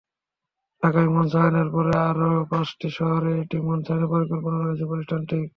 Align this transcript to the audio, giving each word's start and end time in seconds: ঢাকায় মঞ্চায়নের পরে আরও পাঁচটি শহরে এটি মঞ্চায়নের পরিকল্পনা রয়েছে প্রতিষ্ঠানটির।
ঢাকায় 0.83 1.09
মঞ্চায়নের 1.15 1.67
পরে 1.73 1.93
আরও 2.09 2.31
পাঁচটি 2.51 2.87
শহরে 2.97 3.31
এটি 3.41 3.57
মঞ্চায়নের 3.69 4.11
পরিকল্পনা 4.13 4.57
রয়েছে 4.59 4.85
প্রতিষ্ঠানটির। 4.89 5.43